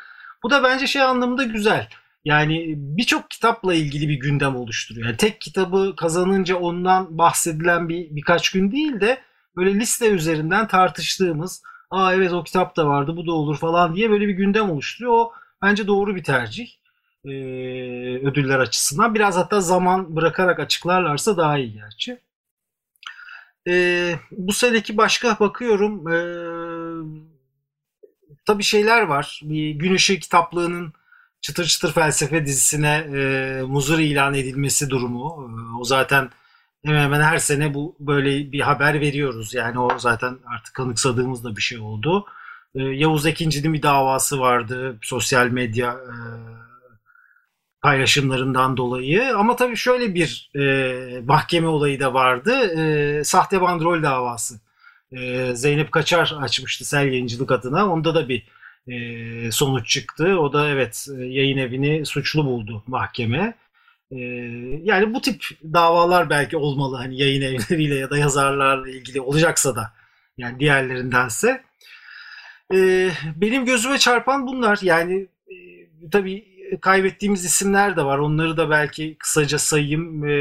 Bu 0.42 0.50
da 0.50 0.62
bence 0.62 0.86
şey 0.86 1.02
anlamında 1.02 1.44
güzel. 1.44 1.88
Yani 2.24 2.74
birçok 2.76 3.30
kitapla 3.30 3.74
ilgili 3.74 4.08
bir 4.08 4.14
gündem 4.14 4.56
oluşturuyor. 4.56 5.06
Yani 5.06 5.16
tek 5.16 5.40
kitabı 5.40 5.94
kazanınca 5.96 6.56
ondan 6.56 7.18
bahsedilen 7.18 7.88
bir 7.88 8.06
birkaç 8.10 8.50
gün 8.50 8.72
değil 8.72 9.00
de 9.00 9.18
böyle 9.56 9.74
liste 9.74 10.08
üzerinden 10.08 10.68
tartıştığımız, 10.68 11.62
aa 11.90 12.14
evet 12.14 12.32
o 12.32 12.44
kitap 12.44 12.76
da 12.76 12.86
vardı, 12.86 13.16
bu 13.16 13.26
da 13.26 13.32
olur 13.32 13.56
falan 13.58 13.94
diye 13.94 14.10
böyle 14.10 14.28
bir 14.28 14.34
gündem 14.34 14.70
oluşturuyor. 14.70 15.12
O 15.12 15.32
bence 15.62 15.86
doğru 15.86 16.16
bir 16.16 16.24
tercih 16.24 16.68
e, 17.24 17.30
ödüller 18.26 18.58
açısından. 18.58 19.14
Biraz 19.14 19.36
hatta 19.36 19.60
zaman 19.60 20.16
bırakarak 20.16 20.60
açıklarlarsa 20.60 21.36
daha 21.36 21.58
iyi 21.58 21.72
gerçi. 21.72 22.18
E, 23.68 24.14
bu 24.30 24.52
seneki 24.52 24.96
başka 24.96 25.36
bakıyorum. 25.40 26.08
E, 26.08 26.18
tabii 28.46 28.62
şeyler 28.62 29.02
var. 29.02 29.40
Bir 29.44 29.70
Gün 29.70 29.94
Işığı 29.94 30.20
kitaplığının 30.20 30.92
Çıtır 31.40 31.64
Çıtır 31.64 31.92
Felsefe 31.92 32.46
dizisine 32.46 33.06
e, 33.14 33.62
muzur 33.62 33.98
ilan 33.98 34.34
edilmesi 34.34 34.90
durumu. 34.90 35.50
E, 35.50 35.78
o 35.80 35.84
zaten 35.84 36.30
hemen 36.84 37.02
hemen 37.02 37.20
her 37.20 37.38
sene 37.38 37.74
bu 37.74 37.96
böyle 38.00 38.52
bir 38.52 38.60
haber 38.60 39.00
veriyoruz. 39.00 39.54
Yani 39.54 39.80
o 39.80 39.98
zaten 39.98 40.38
artık 40.46 40.74
kanıksadığımız 40.74 41.44
da 41.44 41.56
bir 41.56 41.62
şey 41.62 41.78
oldu. 41.78 42.26
E, 42.74 42.82
Yavuz 42.82 43.26
Ekinci'nin 43.26 43.74
bir 43.74 43.82
davası 43.82 44.40
vardı. 44.40 44.98
Sosyal 45.02 45.46
medya 45.48 45.92
e, 45.92 46.14
paylaşımlarından 47.82 48.76
dolayı. 48.76 49.36
Ama 49.36 49.56
tabii 49.56 49.76
şöyle 49.76 50.14
bir 50.14 50.50
e, 50.56 51.20
mahkeme 51.20 51.66
olayı 51.68 52.00
da 52.00 52.14
vardı. 52.14 52.52
E, 52.80 53.24
sahte 53.24 53.60
bandrol 53.60 54.02
davası. 54.02 54.60
E, 55.12 55.50
Zeynep 55.54 55.92
Kaçar 55.92 56.36
açmıştı 56.40 56.84
Sel 56.84 57.06
Yayıncılık 57.06 57.52
adına. 57.52 57.92
Onda 57.92 58.14
da 58.14 58.28
bir 58.28 58.46
e, 58.88 59.50
sonuç 59.50 59.88
çıktı. 59.88 60.38
O 60.40 60.52
da 60.52 60.68
evet 60.68 61.06
e, 61.18 61.24
yayın 61.24 61.58
evini 61.58 62.06
suçlu 62.06 62.44
buldu 62.44 62.82
mahkeme. 62.86 63.54
E, 64.10 64.18
yani 64.82 65.14
bu 65.14 65.20
tip 65.20 65.44
davalar 65.64 66.30
belki 66.30 66.56
olmalı 66.56 66.96
hani 66.96 67.20
yayın 67.20 67.42
evleriyle 67.42 67.94
ya 67.94 68.10
da 68.10 68.18
yazarlarla 68.18 68.90
ilgili 68.90 69.20
olacaksa 69.20 69.76
da 69.76 69.92
yani 70.38 70.60
diğerlerindense. 70.60 71.62
E, 72.74 73.10
benim 73.36 73.64
gözüme 73.64 73.98
çarpan 73.98 74.46
bunlar 74.46 74.78
yani 74.82 75.26
e, 75.48 75.54
tabii 76.12 76.57
kaybettiğimiz 76.80 77.44
isimler 77.44 77.96
de 77.96 78.04
var. 78.04 78.18
Onları 78.18 78.56
da 78.56 78.70
belki 78.70 79.16
kısaca 79.18 79.58
sayayım. 79.58 80.28
E, 80.28 80.36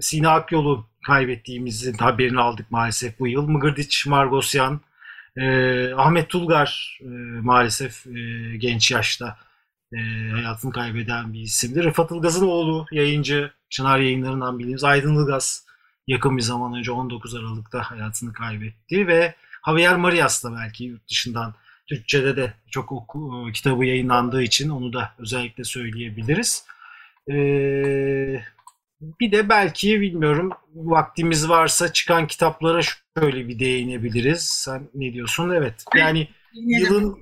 Sina 0.00 0.30
Akyol'u 0.30 0.86
kaybettiğimizin 1.06 1.94
haberini 1.94 2.40
aldık 2.40 2.70
maalesef 2.70 3.18
bu 3.18 3.28
yıl. 3.28 3.48
Mıgırdiç 3.48 4.06
Margosyan, 4.06 4.80
e, 5.36 5.44
Ahmet 5.94 6.28
Tulgar 6.28 6.98
e, 7.00 7.06
maalesef 7.40 8.06
e, 8.06 8.56
genç 8.56 8.90
yaşta 8.90 9.38
e, 9.92 9.98
hayatını 10.32 10.72
kaybeden 10.72 11.32
bir 11.32 11.40
isimdir. 11.40 11.84
Rıfat 11.84 12.10
Ilgaz'ın 12.10 12.46
oğlu 12.46 12.86
yayıncı 12.92 13.52
Çınar 13.70 13.98
yayınlarından 13.98 14.58
bildiğimiz 14.58 14.84
Aydın 14.84 15.22
Ilgaz 15.22 15.66
yakın 16.06 16.36
bir 16.36 16.42
zaman 16.42 16.74
önce 16.74 16.92
19 16.92 17.34
Aralık'ta 17.34 17.82
hayatını 17.82 18.32
kaybetti 18.32 19.06
ve 19.06 19.34
Javier 19.66 19.96
Marias 19.96 20.44
da 20.44 20.56
belki 20.56 20.84
yurt 20.84 21.08
dışından 21.08 21.54
Türkçe'de 21.88 22.36
de 22.36 22.52
çok 22.70 22.92
oku, 22.92 23.48
e, 23.48 23.52
kitabı 23.52 23.84
yayınlandığı 23.84 24.42
için 24.42 24.68
onu 24.68 24.92
da 24.92 25.12
özellikle 25.18 25.64
söyleyebiliriz. 25.64 26.64
Ee, 27.30 28.42
bir 29.20 29.32
de 29.32 29.48
belki 29.48 30.00
bilmiyorum 30.00 30.50
vaktimiz 30.74 31.48
varsa 31.48 31.92
çıkan 31.92 32.26
kitaplara 32.26 32.80
şöyle 33.18 33.48
bir 33.48 33.58
değinebiliriz. 33.58 34.42
Sen 34.42 34.88
ne 34.94 35.12
diyorsun? 35.12 35.50
Evet. 35.50 35.84
Yani 35.96 36.28
yılın 36.54 37.18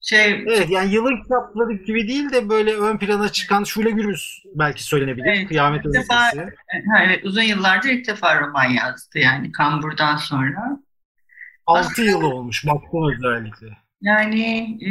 şey 0.00 0.32
Evet 0.32 0.70
yani 0.70 0.94
yılın 0.94 1.22
kitapları 1.22 1.72
gibi 1.72 2.08
değil 2.08 2.32
de 2.32 2.48
böyle 2.48 2.74
ön 2.74 2.98
plana 2.98 3.28
çıkan 3.28 3.64
Şule 3.64 3.90
Gürbüz 3.90 4.42
belki 4.54 4.84
söylenebilir. 4.84 5.26
Evet, 5.26 5.48
Kıyamet 5.48 5.86
Ötesi. 5.86 6.06
Evet 7.04 7.24
uzun 7.24 7.42
yıllardır 7.42 7.88
ilk 7.88 8.08
defa 8.08 8.40
roman 8.40 8.64
yazdı 8.64 9.18
yani 9.18 9.52
Kambur'dan 9.52 10.16
sonra. 10.16 10.78
6 11.66 12.02
yıl 12.02 12.22
olmuş 12.22 12.66
baktım 12.66 13.12
özellikle. 13.12 13.81
Yani 14.02 14.78
e, 14.84 14.90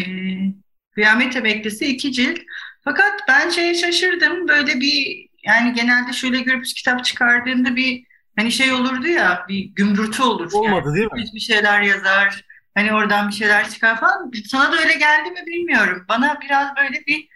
Kıyamet 0.92 1.36
Emeklisi 1.36 1.86
iki 1.86 2.12
cilt. 2.12 2.40
Fakat 2.84 3.14
ben 3.28 3.50
şeye 3.50 3.74
şaşırdım. 3.74 4.48
Böyle 4.48 4.80
bir 4.82 5.28
yani 5.44 5.74
genelde 5.74 6.14
şöyle 6.14 6.42
görüp 6.42 6.66
kitap 6.66 7.06
çıkardığında 7.06 7.76
bir 7.76 8.04
hani 8.38 8.52
şey 8.52 8.74
olurdu 8.74 9.08
ya 9.08 9.46
bir 9.50 9.64
gümbürtü 9.76 10.24
olur. 10.24 10.52
Olmadı 10.54 10.86
yani. 10.86 10.96
değil 10.96 11.12
mi? 11.12 11.32
Bir 11.36 11.40
şeyler 11.40 11.82
yazar. 11.82 12.46
Hani 12.76 12.94
oradan 12.94 13.28
bir 13.28 13.34
şeyler 13.34 13.70
çıkar 13.70 14.00
falan. 14.00 14.32
Sana 14.48 14.72
da 14.72 14.78
öyle 14.78 14.94
geldi 14.94 15.32
mi 15.32 15.44
bilmiyorum. 15.48 16.06
Bana 16.10 16.40
biraz 16.42 16.76
böyle 16.76 17.06
bir 17.08 17.28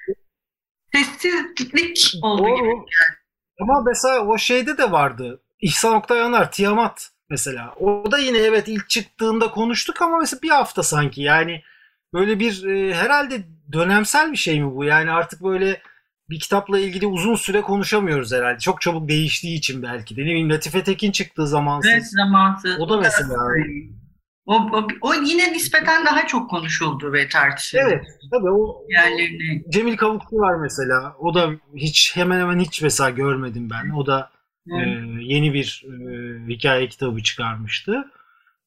sessizlik 0.94 2.24
oldu 2.24 2.44
Doğru. 2.44 2.56
gibi 2.56 2.72
Ama 3.62 3.82
mesela 3.82 4.26
o 4.26 4.38
şeyde 4.38 4.78
de 4.78 4.92
vardı. 4.92 5.42
İhsan 5.62 5.96
Oktay 5.96 6.22
Anar, 6.22 6.52
Tiamat 6.52 7.12
mesela. 7.30 7.74
O 7.80 8.12
da 8.12 8.18
yine 8.18 8.38
evet 8.38 8.68
ilk 8.68 8.90
çıktığında 8.90 9.52
konuştuk 9.52 10.02
ama 10.02 10.18
mesela 10.18 10.42
bir 10.42 10.50
hafta 10.50 10.84
sanki 10.84 11.22
yani 11.22 11.62
böyle 12.14 12.40
bir 12.40 12.66
e, 12.66 12.94
herhalde 12.94 13.44
dönemsel 13.72 14.32
bir 14.32 14.38
şey 14.38 14.62
mi 14.62 14.76
bu? 14.76 14.84
Yani 14.84 15.12
artık 15.12 15.44
böyle 15.44 15.82
bir 16.30 16.40
kitapla 16.40 16.80
ilgili 16.80 17.08
uzun 17.08 17.36
süre 17.36 17.62
konuşamıyoruz 17.62 18.32
herhalde. 18.34 18.60
Çok 18.60 18.82
çabuk 18.82 19.10
değiştiği 19.10 19.58
için 19.58 19.84
belki 19.84 20.18
de. 20.18 20.22
Ne 20.22 20.26
bileyim 20.26 20.50
Latife 20.50 20.84
Tekin 20.84 21.12
çıktığı 21.12 21.48
zamansız. 21.48 21.92
Evet 21.92 22.08
zamansız. 22.08 22.80
O 22.80 22.90
da 22.90 22.98
mesela. 22.98 23.38
O, 24.46 24.56
o, 24.56 24.88
o 25.02 25.14
yine 25.14 25.54
nispeten 25.54 26.06
daha 26.06 26.28
çok 26.28 26.50
konuşuldu 26.50 27.14
ve 27.14 27.30
tartışıldı. 27.30 27.84
Evet. 27.88 28.06
Tabii 28.32 28.50
o 28.50 28.86
yerlerini. 28.90 29.64
Cemil 29.70 29.98
Kavuklu 29.98 30.38
var 30.38 30.56
mesela. 30.56 31.16
O 31.20 31.34
da 31.34 31.50
hiç 31.76 32.12
hemen 32.16 32.40
hemen 32.40 32.60
hiç 32.60 32.82
mesela 32.82 33.10
görmedim 33.10 33.70
ben. 33.70 33.90
O 33.90 34.06
da 34.06 34.30
e, 34.72 34.78
yeni 35.20 35.54
bir 35.54 35.86
e, 35.86 36.48
hikaye 36.48 36.88
kitabı 36.88 37.24
çıkarmıştı. 37.24 38.06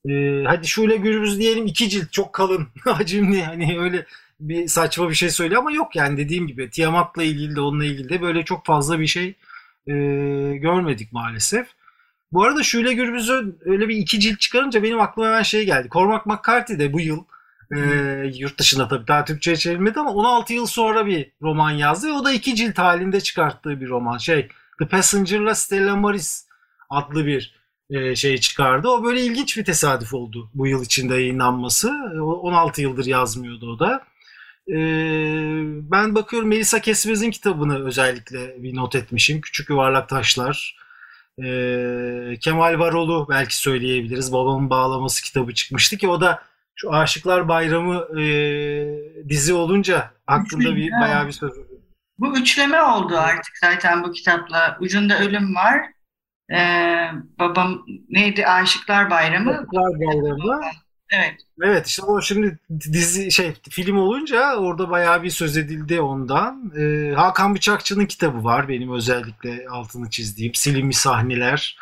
E, 0.09 0.45
hadi 0.47 0.69
şöyle 0.69 0.97
Gürbüz 0.97 1.39
diyelim 1.39 1.67
iki 1.67 1.89
cilt 1.89 2.13
çok 2.13 2.33
kalın 2.33 2.69
hacimli 2.85 3.43
hani 3.43 3.79
öyle 3.81 4.07
bir 4.41 4.69
saçma 4.69 5.09
bir 5.11 5.15
şey 5.15 5.31
söylüyor 5.31 5.61
ama 5.61 5.73
yok 5.73 5.97
yani 5.97 6.17
dediğim 6.17 6.47
gibi 6.47 6.71
Tiamat'la 6.71 7.23
ilgili 7.23 7.57
de 7.57 7.61
onunla 7.61 7.85
ilgili 7.85 8.09
de 8.09 8.23
böyle 8.23 8.45
çok 8.45 8.67
fazla 8.67 9.01
bir 9.01 9.07
şey 9.07 9.35
e, 9.87 9.93
görmedik 10.57 11.13
maalesef. 11.13 11.69
Bu 12.33 12.45
arada 12.45 12.63
Şule 12.63 12.93
Gürbüz'ü 12.93 13.57
öyle 13.65 13.89
bir 13.89 13.97
iki 13.97 14.21
cilt 14.21 14.41
çıkarınca 14.41 14.83
benim 14.83 15.01
aklıma 15.01 15.29
hemen 15.29 15.43
şey 15.43 15.67
geldi. 15.67 15.89
Cormac 15.91 16.23
McCarthy 16.27 16.79
de 16.79 16.93
bu 16.93 17.01
yıl 17.01 17.25
e, 17.77 17.79
yurt 18.35 18.59
dışında 18.59 18.89
tabii 18.89 19.07
daha 19.07 19.25
Türkçe'ye 19.25 19.57
çevrilmedi 19.57 20.01
ama 20.01 20.11
16 20.11 20.55
yıl 20.55 20.67
sonra 20.67 21.07
bir 21.07 21.31
roman 21.43 21.71
yazdı. 21.71 22.13
O 22.13 22.25
da 22.25 22.33
iki 22.33 22.55
cilt 22.55 22.79
halinde 22.79 23.21
çıkarttığı 23.21 23.81
bir 23.81 23.89
roman. 23.89 24.19
Şey 24.19 24.49
The 24.79 24.89
Passenger'la 24.89 25.55
Stella 25.55 25.97
Maris 25.97 26.47
adlı 26.91 27.27
bir 27.27 27.59
e, 27.91 28.17
şey 28.17 28.39
çıkardı. 28.39 28.89
O 28.89 29.05
böyle 29.05 29.21
ilginç 29.21 29.57
bir 29.57 29.65
tesadüf 29.65 30.15
oldu 30.15 30.51
bu 30.55 30.67
yıl 30.67 30.85
içinde 30.85 31.15
yayınlanması. 31.15 31.89
16 32.23 32.83
yıldır 32.83 33.07
yazmıyordu 33.07 33.73
o 33.73 33.79
da. 33.79 34.05
E, 34.69 34.77
ben 35.91 36.15
bakıyorum 36.15 36.49
Melisa 36.49 36.81
Kesmez'in 36.81 37.31
kitabını 37.31 37.87
özellikle 37.87 38.63
bir 38.63 38.77
not 38.77 38.95
etmişim. 38.95 39.41
Küçük 39.41 39.71
Yuvarlak 39.71 40.09
Taşlar. 40.09 40.77
E, 41.45 41.49
Kemal 42.41 42.79
Varol'u 42.79 43.27
belki 43.31 43.57
söyleyebiliriz. 43.57 44.33
Babamın 44.33 44.71
Bağlaması 44.71 45.23
kitabı 45.23 45.55
çıkmıştı 45.55 45.97
ki 45.97 46.09
o 46.09 46.21
da 46.21 46.43
şu 46.75 46.93
Aşıklar 46.93 47.49
Bayramı 47.49 48.21
e, 48.21 48.25
dizi 49.29 49.55
olunca 49.55 50.11
aklında 50.27 50.77
bir 50.77 50.91
bayağı 50.91 51.27
bir 51.27 51.33
söz. 51.33 51.53
Bu 52.19 52.39
üçleme 52.39 52.83
oldu 52.83 53.19
artık 53.19 53.59
zaten 53.59 54.03
bu 54.05 54.13
kitapla. 54.13 54.77
Ucunda 54.81 55.19
ölüm 55.19 55.55
var. 55.55 55.87
Ee, 56.53 57.11
babam 57.39 57.85
neydi? 58.09 58.47
Aşıklar 58.47 59.11
Bayramı. 59.11 59.51
Aşıklar 59.51 60.01
Bayramı. 60.01 60.61
Evet. 61.11 61.35
Evet 61.63 61.87
işte 61.87 62.03
o 62.03 62.21
şimdi 62.21 62.59
dizi 62.93 63.33
şey 63.33 63.55
film 63.71 63.99
olunca 63.99 64.57
orada 64.57 64.91
bayağı 64.91 65.23
bir 65.23 65.31
söz 65.31 65.57
edildi 65.57 66.01
ondan. 66.01 66.73
Ee, 66.79 67.15
Hakan 67.15 67.55
Bıçakçı'nın 67.55 68.07
kitabı 68.07 68.45
var 68.45 68.69
benim 68.69 68.93
özellikle 68.93 69.69
altını 69.69 70.11
çizdiğim 70.11 70.55
silinmiş 70.55 70.99
sahneler. 70.99 71.79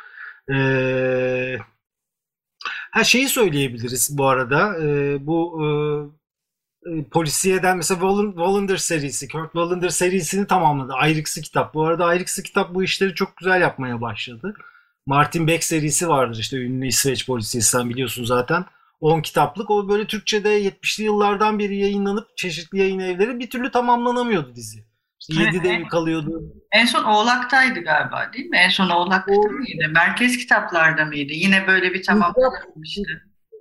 Ee, 0.53 1.59
her 2.93 3.05
şeyi 3.05 3.29
söyleyebiliriz 3.29 4.19
bu 4.19 4.27
arada. 4.29 4.77
Ee, 4.83 5.27
bu 5.27 5.63
e, 5.63 5.67
e 6.93 7.05
polisiyeden 7.05 7.77
mesela 7.77 8.01
Wallander 8.27 8.77
serisi, 8.77 9.29
Kurt 9.29 9.53
Wallander 9.53 9.89
serisini 9.89 10.47
tamamladı. 10.47 10.93
Ayrıksı 10.93 11.43
kitap. 11.43 11.75
Bu 11.75 11.87
arada 11.87 12.05
Ayrıksı 12.05 12.43
kitap 12.43 12.75
bu 12.75 12.85
işleri 12.85 13.15
çok 13.15 13.37
güzel 13.37 13.61
yapmaya 13.61 14.01
başladı. 14.01 14.55
Martin 15.07 15.47
Beck 15.47 15.65
serisi 15.65 16.09
vardır 16.09 16.39
işte 16.39 16.57
ünlü 16.57 16.87
İsveç 16.87 17.27
polisiyesi 17.27 17.71
sen 17.71 17.91
biliyorsun 17.91 18.25
zaten. 18.25 18.65
10 19.01 19.21
kitaplık. 19.21 19.71
O 19.71 19.89
böyle 19.89 20.07
Türkçe'de 20.07 20.63
70'li 20.63 21.05
yıllardan 21.05 21.59
beri 21.59 21.77
yayınlanıp 21.77 22.37
çeşitli 22.37 22.79
yayın 22.79 22.99
evleri 22.99 23.39
bir 23.39 23.51
türlü 23.51 23.71
tamamlanamıyordu 23.71 24.55
dizi. 24.55 24.85
İşte 25.21 25.43
7'de 25.43 25.79
mi 25.79 25.89
kalıyordu? 25.89 26.43
En 26.73 26.87
son 26.87 27.05
Oğlak'taydı 27.05 27.81
galiba 27.81 28.31
değil 28.33 28.47
mi? 28.47 28.57
En 28.57 28.69
son 28.69 28.91
Oğlak'ta 28.91 29.33
o... 29.33 29.51
mıydı? 29.51 29.89
Merkez 29.95 30.37
kitaplarda 30.37 31.05
mıydı? 31.05 31.33
Yine 31.33 31.67
böyle 31.67 31.95
bir 31.95 32.03
tamamlanmıştı. 32.03 33.03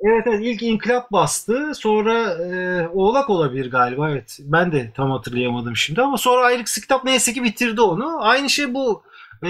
Evet 0.07 0.27
evet 0.27 0.39
ilk 0.43 0.63
İnkılap 0.63 1.11
bastı. 1.11 1.71
Sonra 1.75 2.33
e, 2.33 2.87
Oğlak 2.87 3.29
olabilir 3.29 3.71
galiba 3.71 4.09
evet. 4.09 4.39
Ben 4.41 4.71
de 4.71 4.91
tam 4.95 5.11
hatırlayamadım 5.11 5.75
şimdi 5.75 6.01
ama 6.01 6.17
sonra 6.17 6.45
Ayrıksı 6.45 6.81
kitap 6.81 7.03
neyse 7.03 7.33
ki 7.33 7.43
bitirdi 7.43 7.81
onu. 7.81 8.17
Aynı 8.21 8.49
şey 8.49 8.73
bu 8.73 9.03
e, 9.43 9.47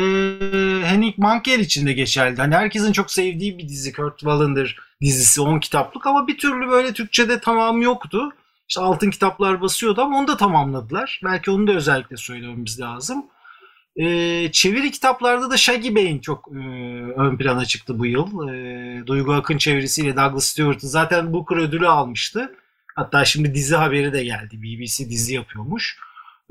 Henning 0.83 1.17
Mankell 1.17 1.59
için 1.59 1.87
de 1.87 1.93
geçerli. 1.93 2.37
Hani 2.37 2.55
herkesin 2.55 2.91
çok 2.91 3.11
sevdiği 3.11 3.57
bir 3.57 3.69
dizi 3.69 3.93
Kurt 3.93 4.19
Wallander 4.19 4.77
dizisi 5.01 5.41
10 5.41 5.59
kitaplık 5.59 6.07
ama 6.07 6.27
bir 6.27 6.37
türlü 6.37 6.67
böyle 6.69 6.93
Türkçe'de 6.93 7.39
tamamı 7.39 7.83
yoktu. 7.83 8.29
İşte 8.67 8.81
altın 8.81 9.09
kitaplar 9.09 9.61
basıyordu 9.61 10.01
ama 10.01 10.17
onu 10.19 10.27
da 10.27 10.37
tamamladılar. 10.37 11.21
Belki 11.23 11.51
onu 11.51 11.67
da 11.67 11.71
özellikle 11.71 12.17
söylememiz 12.17 12.79
lazım. 12.79 13.25
Ee, 13.97 14.49
çeviri 14.51 14.91
kitaplarda 14.91 15.51
da 15.51 15.57
Shaggy 15.57 15.95
Bey'in 15.95 16.19
çok 16.19 16.47
e, 16.51 16.59
ön 17.17 17.37
plana 17.37 17.65
çıktı 17.65 17.99
bu 17.99 18.05
yıl. 18.05 18.49
E, 18.49 19.07
Duygu 19.07 19.33
Akın 19.33 19.57
çevirisiyle 19.57 20.15
Douglas 20.15 20.45
Stewart'ın 20.45 20.87
zaten 20.87 21.33
Booker 21.33 21.57
ödülü 21.57 21.87
almıştı. 21.87 22.55
Hatta 22.95 23.25
şimdi 23.25 23.53
dizi 23.53 23.75
haberi 23.75 24.13
de 24.13 24.23
geldi. 24.23 24.61
BBC 24.61 25.09
dizi 25.09 25.35
yapıyormuş. 25.35 25.97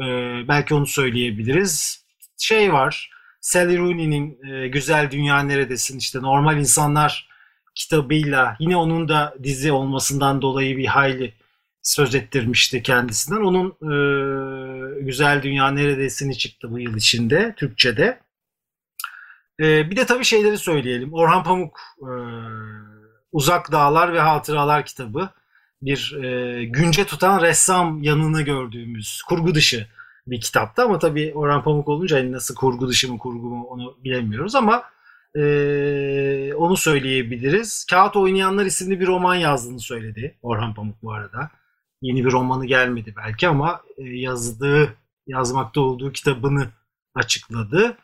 E, 0.00 0.04
belki 0.48 0.74
onu 0.74 0.87
söyleyebiliriz. 0.87 2.04
Şey 2.38 2.72
var. 2.72 3.11
Sally 3.40 3.78
Rooney'nin 3.78 4.38
e, 4.44 4.68
Güzel 4.68 5.11
Dünya 5.11 5.40
Neredesin 5.40 5.98
işte 5.98 6.22
normal 6.22 6.59
insanlar 6.59 7.28
kitabıyla 7.74 8.57
yine 8.59 8.76
onun 8.76 9.09
da 9.09 9.35
dizi 9.42 9.72
olmasından 9.72 10.42
dolayı 10.42 10.76
bir 10.76 10.87
hayli 10.87 11.35
söz 11.85 12.14
ettirmişti 12.14 12.83
kendisinden. 12.83 13.40
Onun 13.40 13.68
e, 13.68 15.05
Güzel 15.05 15.42
Dünya 15.42 15.70
Neredesini 15.70 16.38
çıktı 16.38 16.70
bu 16.70 16.79
yıl 16.79 16.97
içinde 16.97 17.55
Türkçe'de. 17.57 18.20
E, 19.61 19.90
bir 19.90 19.97
de 19.97 20.07
tabii 20.07 20.25
şeyleri 20.25 20.59
söyleyelim. 20.59 21.14
Orhan 21.14 21.44
Pamuk 21.44 21.81
e, 22.01 22.11
Uzak 23.33 23.73
Dağlar 23.73 24.12
ve 24.12 24.20
Hatıralar 24.20 24.85
kitabı. 24.85 25.31
Bir 25.83 26.16
e, 26.23 26.64
günce 26.64 27.05
tutan 27.05 27.42
ressam 27.42 28.03
yanını 28.03 28.42
gördüğümüz 28.42 29.23
kurgu 29.23 29.55
dışı 29.55 29.87
bir 30.27 30.40
kitaptı 30.40 30.83
ama 30.83 30.99
tabii 30.99 31.33
Orhan 31.35 31.64
Pamuk 31.64 31.88
olunca 31.88 32.18
hani 32.18 32.33
nasıl 32.33 32.55
kurgu 32.55 32.88
dışı 32.88 33.12
mı 33.12 33.18
kurgu 33.18 33.49
mu 33.49 33.64
onu 33.64 33.97
bilemiyoruz 34.05 34.55
ama 34.55 34.85
ee, 35.37 36.55
onu 36.55 36.77
söyleyebiliriz. 36.77 37.87
Kağıt 37.90 38.16
Oynayanlar 38.16 38.66
isimli 38.66 39.01
bir 39.01 39.07
roman 39.07 39.35
yazdığını 39.35 39.81
söyledi 39.81 40.35
Orhan 40.42 40.75
Pamuk 40.75 41.03
bu 41.03 41.12
arada. 41.12 41.51
Yeni 42.02 42.24
bir 42.24 42.33
romanı 42.33 42.66
gelmedi 42.66 43.14
belki 43.16 43.48
ama 43.48 43.83
e, 43.98 44.02
yazdığı, 44.02 44.96
yazmakta 45.26 45.80
olduğu 45.80 46.12
kitabını 46.12 46.68
açıkladı. 47.14 47.96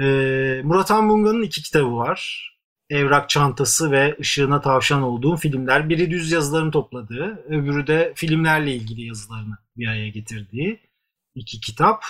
Ee, 0.00 0.60
Murat 0.64 0.90
Anbunga'nın 0.90 1.42
iki 1.42 1.62
kitabı 1.62 1.96
var. 1.96 2.50
Evrak 2.90 3.28
Çantası 3.28 3.90
ve 3.90 4.16
Işığına 4.18 4.60
Tavşan 4.60 5.02
olduğum 5.02 5.36
filmler. 5.36 5.88
Biri 5.88 6.10
düz 6.10 6.32
yazılarını 6.32 6.70
topladığı, 6.70 7.44
öbürü 7.48 7.86
de 7.86 8.12
filmlerle 8.16 8.74
ilgili 8.74 9.02
yazılarını 9.02 9.58
bir 9.76 9.86
araya 9.86 10.08
getirdiği 10.08 10.80
iki 11.34 11.60
kitap. 11.60 12.04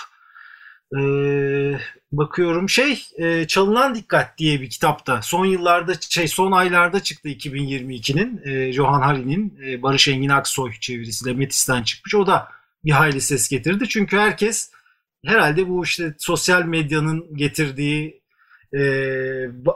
Ee, 0.97 1.79
bakıyorum 2.11 2.69
şey 2.69 3.03
e, 3.17 3.47
Çalınan 3.47 3.95
Dikkat 3.95 4.37
diye 4.37 4.61
bir 4.61 4.69
kitapta 4.69 5.21
son 5.21 5.45
yıllarda 5.45 5.93
şey 6.09 6.27
son 6.27 6.51
aylarda 6.51 7.03
çıktı 7.03 7.29
2022'nin 7.29 8.41
e, 8.45 8.73
Johan 8.73 9.01
Hari'nin 9.01 9.59
e, 9.65 9.83
Barış 9.83 10.07
Engin 10.07 10.29
Aksoy 10.29 10.71
çevirisiyle 10.79 11.33
Metis'ten 11.33 11.83
çıkmış. 11.83 12.15
O 12.15 12.27
da 12.27 12.47
bir 12.85 12.91
hayli 12.91 13.21
ses 13.21 13.49
getirdi. 13.49 13.89
Çünkü 13.89 14.17
herkes 14.17 14.71
herhalde 15.25 15.69
bu 15.69 15.83
işte 15.83 16.15
sosyal 16.17 16.65
medyanın 16.65 17.37
getirdiği 17.37 18.21
e, 18.73 18.81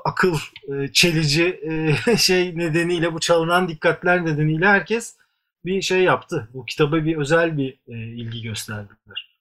akıl 0.05 0.37
e, 0.73 0.91
çelici 0.93 1.61
e, 2.07 2.17
şey 2.17 2.57
nedeniyle 2.57 3.13
bu 3.13 3.19
çalınan 3.19 3.67
dikkatler 3.67 4.25
nedeniyle 4.25 4.67
herkes 4.67 5.15
bir 5.65 5.81
şey 5.81 6.03
yaptı. 6.03 6.49
Bu 6.53 6.65
kitaba 6.65 7.05
bir 7.05 7.17
özel 7.17 7.57
bir 7.57 7.79
e, 7.87 7.93
ilgi 7.93 8.41
gösterdiler. 8.41 9.34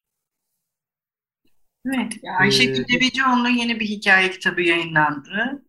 Evet, 1.87 2.12
Ayşe 2.40 2.64
ee, 2.64 2.73
Kütebecioğlu'nun 2.73 3.49
yeni 3.49 3.81
bir 3.81 3.87
hikaye 3.87 4.31
kitabı 4.31 4.62
yayınlandı. 4.62 5.62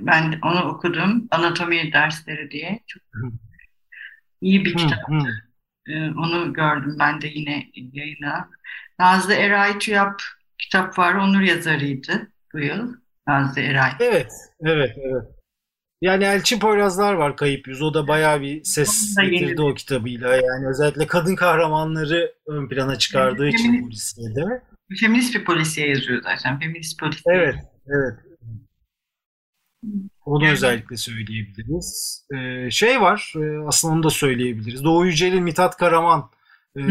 Ben 0.00 0.38
onu 0.42 0.62
okudum. 0.62 1.28
Anatomi 1.30 1.92
dersleri 1.92 2.50
diye. 2.50 2.80
Çok 2.86 3.02
iyi 4.40 4.64
bir 4.64 4.76
kitaptı. 4.76 5.44
Ee, 5.88 6.10
onu 6.10 6.52
gördüm 6.52 6.96
ben 6.98 7.20
de 7.20 7.28
yine 7.28 7.66
yayına. 7.74 8.48
Nazlı 8.98 9.32
Eray 9.32 9.78
Tüyap 9.78 10.22
kitap 10.58 10.98
var. 10.98 11.14
Onur 11.14 11.40
yazarıydı 11.40 12.32
bu 12.54 12.58
yıl. 12.58 12.94
Nazlı 13.26 13.60
Eray. 13.60 13.90
Evet, 14.00 14.32
evet, 14.60 14.96
evet. 14.96 15.24
Yani 16.02 16.24
Elçin 16.24 16.58
Poyrazlar 16.58 17.12
var 17.12 17.36
Kayıp 17.36 17.68
Yüz. 17.68 17.82
O 17.82 17.94
da 17.94 18.08
bayağı 18.08 18.40
bir 18.40 18.64
ses 18.64 19.16
getirdi 19.30 19.62
o 19.62 19.74
kitabıyla. 19.74 20.36
Yani 20.36 20.68
özellikle 20.68 21.06
kadın 21.06 21.36
kahramanları 21.36 22.34
ön 22.46 22.68
plana 22.68 22.98
çıkardığı 22.98 23.44
evet, 23.44 23.54
için 23.54 23.82
polisiyede. 23.82 24.62
Feminist 25.00 25.34
bir 25.34 25.44
polisiye 25.44 25.88
yazıyor 25.88 26.22
zaten. 26.22 26.58
Feminist 26.58 27.00
polisiye. 27.00 27.34
Evet, 27.36 27.54
evet. 27.86 28.18
Onu 30.24 30.44
yani. 30.44 30.52
özellikle 30.52 30.96
söyleyebiliriz. 30.96 32.22
Ee, 32.34 32.70
şey 32.70 33.00
var, 33.00 33.32
e, 33.36 33.66
aslında 33.66 33.94
onu 33.94 34.02
da 34.02 34.10
söyleyebiliriz. 34.10 34.84
Doğu 34.84 35.06
Yücel'in 35.06 35.42
Mithat 35.42 35.76
Karaman 35.76 36.30
e, 36.78 36.82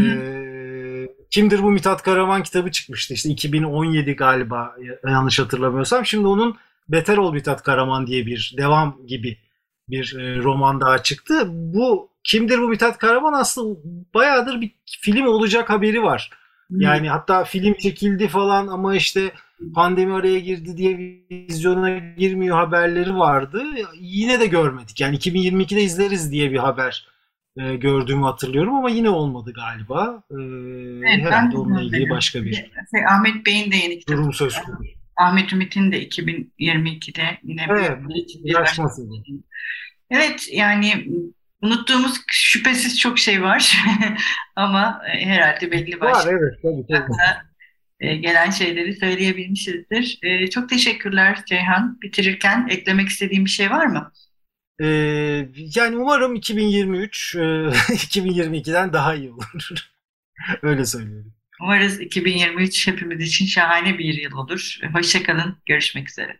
Kimdir 1.31 1.63
bu 1.63 1.71
Mithat 1.71 2.03
Karaman 2.03 2.43
kitabı 2.43 2.71
çıkmıştı. 2.71 3.13
İşte 3.13 3.29
2017 3.29 4.15
galiba 4.15 4.75
yanlış 5.07 5.39
hatırlamıyorsam. 5.39 6.05
Şimdi 6.05 6.27
onun 6.27 6.57
Beter 6.89 7.17
Ol 7.17 7.33
Mithat 7.33 7.63
Karaman 7.63 8.07
diye 8.07 8.25
bir 8.25 8.55
devam 8.57 9.07
gibi 9.07 9.37
bir 9.89 10.15
e, 10.19 10.37
roman 10.37 10.81
daha 10.81 11.03
çıktı. 11.03 11.43
Bu 11.47 12.09
kimdir 12.23 12.59
bu 12.59 12.69
Mithat 12.69 12.97
Karaman 12.97 13.33
aslında 13.33 13.79
bayağıdır 14.13 14.61
bir 14.61 14.71
film 15.01 15.27
olacak 15.27 15.69
haberi 15.69 16.03
var. 16.03 16.31
Yani 16.69 17.09
hatta 17.09 17.43
film 17.43 17.73
çekildi 17.73 18.27
falan 18.27 18.67
ama 18.67 18.95
işte 18.95 19.31
pandemi 19.75 20.13
araya 20.13 20.39
girdi 20.39 20.77
diye 20.77 20.97
vizyona 21.31 21.97
girmiyor 21.97 22.57
haberleri 22.57 23.15
vardı. 23.15 23.63
Yine 23.99 24.39
de 24.39 24.47
görmedik. 24.47 25.01
Yani 25.01 25.17
2022'de 25.17 25.81
izleriz 25.81 26.31
diye 26.31 26.51
bir 26.51 26.57
haber 26.57 27.07
e, 27.57 27.75
gördüğümü 27.75 28.23
hatırlıyorum 28.23 28.75
ama 28.75 28.89
yine 28.89 29.09
olmadı 29.09 29.53
galiba. 29.53 30.23
E, 30.31 30.35
evet, 30.35 31.25
herhalde 31.25 31.57
onunla 31.57 31.81
ilgili 31.81 32.09
başka 32.09 32.43
bir 32.43 32.53
şey, 32.53 32.71
Ahmet 33.09 33.45
Bey'in 33.45 33.71
de 33.71 33.75
yeni 33.75 33.99
kitabı. 33.99 34.17
Durum 34.17 34.33
söz 34.33 34.59
konusu. 34.61 34.83
Ahmet 35.17 35.53
Ümit'in 35.53 35.91
de 35.91 36.07
2022'de 36.07 37.37
yine 37.43 37.65
evet, 37.69 37.91
bir, 38.09 38.43
bir 38.43 38.55
Evet 40.09 40.49
yani 40.53 41.07
unuttuğumuz 41.61 42.21
şüphesiz 42.27 42.99
çok 42.99 43.19
şey 43.19 43.43
var 43.43 43.77
ama 44.55 45.01
e, 45.13 45.25
herhalde 45.25 45.71
belli 45.71 45.99
başlı. 46.01 46.31
Var 46.31 46.37
evet 46.39 46.53
tabii 46.61 46.85
tabii. 46.89 47.13
E, 47.99 48.15
gelen 48.15 48.49
şeyleri 48.49 48.95
söyleyebilmişizdir. 48.95 50.19
E, 50.23 50.49
çok 50.49 50.69
teşekkürler 50.69 51.39
Ceyhan. 51.45 52.01
Bitirirken 52.01 52.67
eklemek 52.69 53.09
istediğim 53.09 53.45
bir 53.45 53.49
şey 53.49 53.71
var 53.71 53.85
mı? 53.85 54.11
Ee, 54.81 55.47
yani 55.75 55.97
umarım 55.97 56.35
2023 56.35 57.35
2022'den 57.35 58.93
daha 58.93 59.15
iyi 59.15 59.31
olur. 59.31 59.89
Öyle 60.61 60.85
söylüyorum. 60.85 61.33
Umarız 61.61 62.01
2023 62.01 62.87
hepimiz 62.87 63.21
için 63.21 63.45
şahane 63.45 63.97
bir 63.97 64.13
yıl 64.13 64.31
olur. 64.31 64.79
Hoşçakalın. 64.93 65.57
Görüşmek 65.65 66.09
üzere. 66.09 66.39